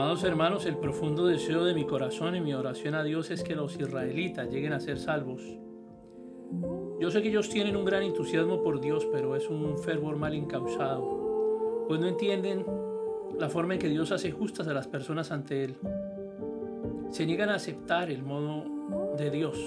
Amados 0.00 0.22
hermanos, 0.22 0.64
el 0.64 0.76
profundo 0.76 1.26
deseo 1.26 1.64
de 1.64 1.74
mi 1.74 1.84
corazón 1.84 2.36
y 2.36 2.40
mi 2.40 2.54
oración 2.54 2.94
a 2.94 3.02
Dios 3.02 3.32
es 3.32 3.42
que 3.42 3.56
los 3.56 3.76
israelitas 3.80 4.48
lleguen 4.48 4.72
a 4.72 4.78
ser 4.78 4.96
salvos. 4.96 5.42
Yo 7.00 7.10
sé 7.10 7.20
que 7.20 7.30
ellos 7.30 7.48
tienen 7.48 7.76
un 7.76 7.84
gran 7.84 8.04
entusiasmo 8.04 8.62
por 8.62 8.80
Dios, 8.80 9.08
pero 9.10 9.34
es 9.34 9.48
un 9.48 9.76
fervor 9.76 10.14
mal 10.14 10.34
encausado, 10.34 11.84
pues 11.88 11.98
no 11.98 12.06
entienden 12.06 12.64
la 13.40 13.48
forma 13.48 13.74
en 13.74 13.80
que 13.80 13.88
Dios 13.88 14.12
hace 14.12 14.30
justas 14.30 14.68
a 14.68 14.72
las 14.72 14.86
personas 14.86 15.32
ante 15.32 15.64
Él. 15.64 15.76
Se 17.10 17.26
niegan 17.26 17.48
a 17.48 17.56
aceptar 17.56 18.08
el 18.08 18.22
modo 18.22 19.16
de 19.16 19.30
Dios 19.32 19.58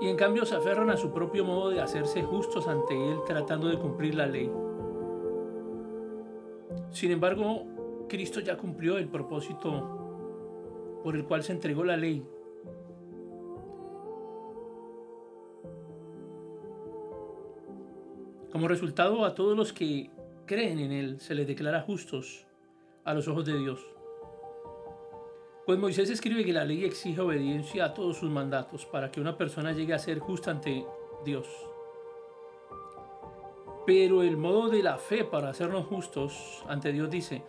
y 0.00 0.08
en 0.08 0.16
cambio 0.16 0.44
se 0.44 0.56
aferran 0.56 0.90
a 0.90 0.96
su 0.96 1.12
propio 1.12 1.44
modo 1.44 1.70
de 1.70 1.80
hacerse 1.80 2.24
justos 2.24 2.66
ante 2.66 2.94
Él 3.12 3.18
tratando 3.24 3.68
de 3.68 3.78
cumplir 3.78 4.16
la 4.16 4.26
ley. 4.26 4.50
Sin 6.90 7.12
embargo, 7.12 7.77
Cristo 8.08 8.40
ya 8.40 8.56
cumplió 8.56 8.98
el 8.98 9.08
propósito 9.08 11.00
por 11.04 11.14
el 11.14 11.24
cual 11.24 11.42
se 11.42 11.52
entregó 11.52 11.84
la 11.84 11.96
ley. 11.96 12.26
Como 18.50 18.66
resultado, 18.66 19.24
a 19.24 19.34
todos 19.34 19.56
los 19.56 19.72
que 19.72 20.10
creen 20.46 20.78
en 20.78 20.92
Él 20.92 21.20
se 21.20 21.34
les 21.34 21.46
declara 21.46 21.82
justos 21.82 22.46
a 23.04 23.14
los 23.14 23.28
ojos 23.28 23.44
de 23.44 23.58
Dios. 23.58 23.86
Pues 25.66 25.78
Moisés 25.78 26.08
escribe 26.08 26.44
que 26.44 26.52
la 26.54 26.64
ley 26.64 26.84
exige 26.84 27.20
obediencia 27.20 27.84
a 27.84 27.94
todos 27.94 28.16
sus 28.16 28.30
mandatos 28.30 28.86
para 28.86 29.10
que 29.10 29.20
una 29.20 29.36
persona 29.36 29.72
llegue 29.72 29.92
a 29.92 29.98
ser 29.98 30.18
justa 30.18 30.50
ante 30.50 30.84
Dios. 31.26 31.46
Pero 33.86 34.22
el 34.22 34.38
modo 34.38 34.70
de 34.70 34.82
la 34.82 34.96
fe 34.96 35.24
para 35.24 35.50
hacernos 35.50 35.86
justos 35.86 36.64
ante 36.68 36.90
Dios 36.90 37.10
dice, 37.10 37.42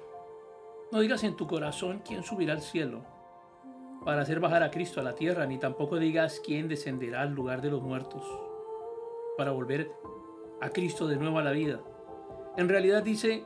no 0.91 0.99
digas 0.99 1.23
en 1.23 1.35
tu 1.35 1.47
corazón 1.47 2.01
quién 2.05 2.23
subirá 2.23 2.53
al 2.53 2.61
cielo 2.61 3.03
para 4.03 4.21
hacer 4.21 4.39
bajar 4.39 4.63
a 4.63 4.71
Cristo 4.71 4.99
a 4.99 5.03
la 5.03 5.15
tierra, 5.15 5.45
ni 5.45 5.57
tampoco 5.57 5.97
digas 5.97 6.41
quién 6.43 6.67
descenderá 6.67 7.21
al 7.21 7.33
lugar 7.33 7.61
de 7.61 7.69
los 7.69 7.81
muertos 7.81 8.23
para 9.37 9.51
volver 9.51 9.91
a 10.61 10.69
Cristo 10.69 11.07
de 11.07 11.17
nuevo 11.17 11.39
a 11.39 11.43
la 11.43 11.51
vida. 11.51 11.79
En 12.57 12.69
realidad 12.69 13.03
dice, 13.03 13.43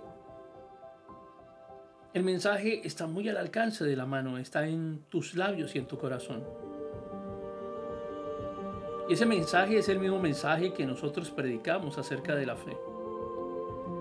el 2.14 2.24
mensaje 2.24 2.86
está 2.88 3.08
muy 3.08 3.28
al 3.30 3.38
alcance 3.38 3.84
de 3.84 3.96
la 3.96 4.06
mano, 4.06 4.38
está 4.38 4.68
en 4.68 5.04
tus 5.10 5.36
labios 5.36 5.76
y 5.76 5.80
en 5.80 5.88
tu 5.88 5.98
corazón. 5.98 6.44
Y 9.10 9.14
ese 9.14 9.26
mensaje 9.26 9.78
es 9.80 9.90
el 9.90 10.00
mismo 10.00 10.20
mensaje 10.20 10.74
que 10.74 10.86
nosotros 10.86 11.30
predicamos 11.32 11.98
acerca 11.98 12.36
de 12.36 12.46
la 12.46 12.56
fe. 12.56 12.78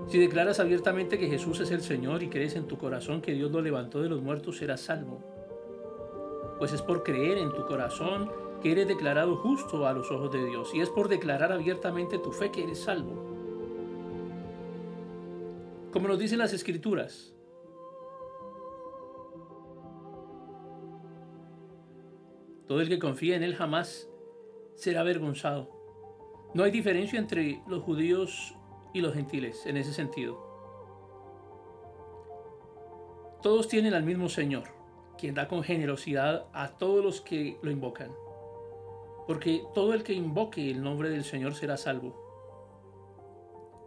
Si 0.08 0.18
declaras 0.18 0.60
abiertamente 0.60 1.18
que 1.18 1.28
Jesús 1.28 1.60
es 1.60 1.70
el 1.70 1.80
Señor 1.80 2.22
y 2.22 2.28
crees 2.28 2.56
en 2.56 2.66
tu 2.66 2.76
corazón 2.76 3.22
que 3.22 3.32
Dios 3.32 3.50
lo 3.50 3.62
levantó 3.62 4.02
de 4.02 4.08
los 4.08 4.20
muertos, 4.20 4.58
serás 4.58 4.80
salvo. 4.80 5.20
Pues 6.58 6.72
es 6.72 6.82
por 6.82 7.02
creer 7.02 7.38
en 7.38 7.52
tu 7.52 7.64
corazón 7.66 8.30
que 8.62 8.72
eres 8.72 8.86
declarado 8.86 9.36
justo 9.36 9.86
a 9.86 9.92
los 9.92 10.10
ojos 10.10 10.32
de 10.32 10.44
Dios 10.44 10.72
y 10.74 10.80
es 10.80 10.88
por 10.88 11.08
declarar 11.08 11.50
abiertamente 11.50 12.18
tu 12.18 12.30
fe 12.30 12.50
que 12.50 12.62
eres 12.62 12.80
salvo. 12.80 13.32
Como 15.92 16.08
nos 16.08 16.18
dicen 16.18 16.38
las 16.38 16.52
escrituras, 16.52 17.34
todo 22.66 22.80
el 22.80 22.88
que 22.88 22.98
confía 22.98 23.36
en 23.36 23.42
Él 23.42 23.54
jamás 23.54 24.08
será 24.74 25.00
avergonzado. 25.00 25.70
No 26.54 26.64
hay 26.64 26.70
diferencia 26.70 27.18
entre 27.18 27.62
los 27.66 27.82
judíos 27.82 28.54
y 28.92 29.00
los 29.00 29.14
gentiles 29.14 29.66
en 29.66 29.76
ese 29.76 29.92
sentido. 29.92 30.52
Todos 33.42 33.66
tienen 33.66 33.94
al 33.94 34.04
mismo 34.04 34.28
Señor, 34.28 34.68
quien 35.18 35.34
da 35.34 35.48
con 35.48 35.62
generosidad 35.62 36.46
a 36.52 36.76
todos 36.78 37.04
los 37.04 37.20
que 37.20 37.58
lo 37.62 37.70
invocan. 37.70 38.12
Porque 39.26 39.64
todo 39.74 39.94
el 39.94 40.02
que 40.02 40.12
invoque 40.12 40.70
el 40.70 40.82
nombre 40.82 41.10
del 41.10 41.24
Señor 41.24 41.54
será 41.54 41.76
salvo. 41.76 42.22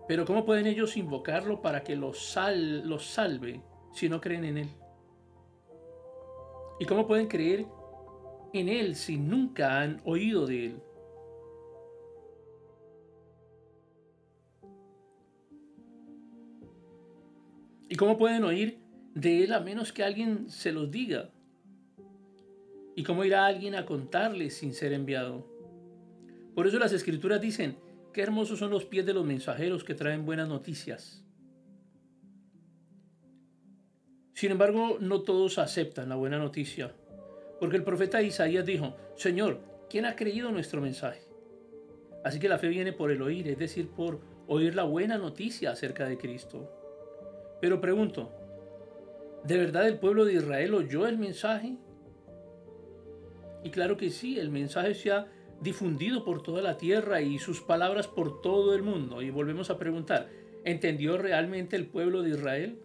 Pero 0.07 0.25
¿cómo 0.25 0.45
pueden 0.45 0.67
ellos 0.67 0.97
invocarlo 0.97 1.61
para 1.61 1.83
que 1.83 1.95
los, 1.95 2.19
sal, 2.19 2.87
los 2.87 3.05
salve 3.05 3.61
si 3.93 4.09
no 4.09 4.21
creen 4.21 4.45
en 4.45 4.57
Él? 4.57 4.69
¿Y 6.79 6.85
cómo 6.85 7.07
pueden 7.07 7.27
creer 7.27 7.65
en 8.53 8.69
Él 8.69 8.95
si 8.95 9.17
nunca 9.17 9.81
han 9.81 10.01
oído 10.05 10.45
de 10.45 10.65
Él? 10.65 10.83
¿Y 17.87 17.95
cómo 17.95 18.17
pueden 18.17 18.43
oír 18.43 18.79
de 19.13 19.43
Él 19.43 19.53
a 19.53 19.59
menos 19.59 19.93
que 19.93 20.03
alguien 20.03 20.49
se 20.49 20.71
los 20.71 20.89
diga? 20.91 21.29
¿Y 22.95 23.03
cómo 23.03 23.23
irá 23.23 23.45
alguien 23.45 23.75
a 23.75 23.85
contarles 23.85 24.57
sin 24.57 24.73
ser 24.73 24.93
enviado? 24.93 25.45
Por 26.55 26.67
eso 26.67 26.79
las 26.79 26.93
escrituras 26.93 27.41
dicen, 27.41 27.77
qué 28.13 28.21
hermosos 28.21 28.59
son 28.59 28.71
los 28.71 28.85
pies 28.85 29.05
de 29.05 29.13
los 29.13 29.25
mensajeros 29.25 29.83
que 29.83 29.93
traen 29.93 30.25
buenas 30.25 30.47
noticias. 30.47 31.23
Sin 34.33 34.51
embargo, 34.51 34.97
no 34.99 35.21
todos 35.21 35.59
aceptan 35.59 36.09
la 36.09 36.15
buena 36.15 36.37
noticia, 36.37 36.93
porque 37.59 37.77
el 37.77 37.83
profeta 37.83 38.21
Isaías 38.21 38.65
dijo, 38.65 38.95
Señor, 39.15 39.59
¿quién 39.89 40.05
ha 40.05 40.15
creído 40.15 40.51
nuestro 40.51 40.81
mensaje? 40.81 41.21
Así 42.23 42.39
que 42.39 42.49
la 42.49 42.57
fe 42.57 42.69
viene 42.69 42.91
por 42.91 43.11
el 43.11 43.21
oír, 43.21 43.47
es 43.47 43.59
decir, 43.59 43.89
por 43.89 44.19
oír 44.47 44.75
la 44.75 44.83
buena 44.83 45.17
noticia 45.17 45.71
acerca 45.71 46.07
de 46.07 46.17
Cristo. 46.17 46.84
Pero 47.61 47.81
pregunto, 47.81 48.31
¿de 49.43 49.57
verdad 49.57 49.87
el 49.87 49.99
pueblo 49.99 50.25
de 50.25 50.33
Israel 50.33 50.73
oyó 50.73 51.07
el 51.07 51.17
mensaje? 51.17 51.77
Y 53.63 53.69
claro 53.69 53.97
que 53.97 54.09
sí, 54.09 54.39
el 54.39 54.49
mensaje 54.49 54.93
se 54.93 55.11
ha 55.11 55.27
difundido 55.61 56.23
por 56.23 56.43
toda 56.43 56.61
la 56.61 56.77
tierra 56.77 57.21
y 57.21 57.39
sus 57.39 57.61
palabras 57.61 58.07
por 58.07 58.41
todo 58.41 58.75
el 58.75 58.83
mundo. 58.83 59.21
Y 59.21 59.29
volvemos 59.29 59.69
a 59.69 59.77
preguntar, 59.77 60.29
¿entendió 60.63 61.17
realmente 61.17 61.75
el 61.75 61.87
pueblo 61.87 62.21
de 62.21 62.31
Israel? 62.31 62.79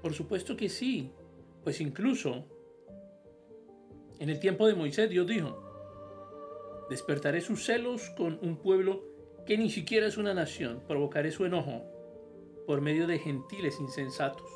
Por 0.00 0.14
supuesto 0.14 0.56
que 0.56 0.68
sí, 0.68 1.10
pues 1.62 1.80
incluso 1.80 2.46
en 4.18 4.30
el 4.30 4.38
tiempo 4.38 4.66
de 4.66 4.74
Moisés 4.74 5.10
Dios 5.10 5.26
dijo, 5.26 6.86
despertaré 6.88 7.40
sus 7.40 7.64
celos 7.64 8.10
con 8.16 8.38
un 8.42 8.56
pueblo 8.56 9.04
que 9.46 9.58
ni 9.58 9.70
siquiera 9.70 10.06
es 10.06 10.16
una 10.16 10.32
nación, 10.32 10.82
provocaré 10.86 11.30
su 11.32 11.44
enojo 11.44 11.99
por 12.70 12.80
medio 12.80 13.08
de 13.08 13.18
gentiles 13.18 13.80
insensatos. 13.80 14.48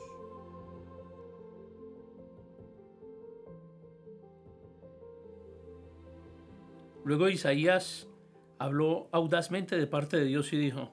Luego 7.04 7.28
Isaías 7.28 8.08
habló 8.60 9.08
audazmente 9.10 9.76
de 9.76 9.88
parte 9.88 10.16
de 10.16 10.26
Dios 10.26 10.52
y 10.52 10.58
dijo, 10.58 10.92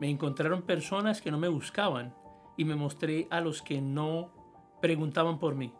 me 0.00 0.10
encontraron 0.10 0.60
personas 0.60 1.22
que 1.22 1.30
no 1.30 1.38
me 1.38 1.48
buscaban 1.48 2.14
y 2.58 2.66
me 2.66 2.76
mostré 2.76 3.26
a 3.30 3.40
los 3.40 3.62
que 3.62 3.80
no 3.80 4.34
preguntaban 4.82 5.38
por 5.38 5.54
mí. 5.54 5.72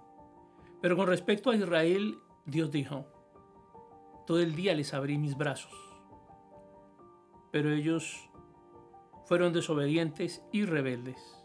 Pero 0.80 0.96
con 0.96 1.08
respecto 1.08 1.50
a 1.50 1.56
Israel, 1.56 2.16
Dios 2.46 2.70
dijo, 2.70 3.04
todo 4.26 4.40
el 4.40 4.54
día 4.54 4.74
les 4.74 4.94
abrí 4.94 5.18
mis 5.18 5.36
brazos, 5.36 5.74
pero 7.50 7.70
ellos 7.70 8.29
fueron 9.30 9.52
desobedientes 9.52 10.42
y 10.50 10.64
rebeldes. 10.64 11.39